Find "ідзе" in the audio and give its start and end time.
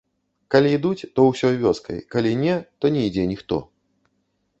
3.11-3.27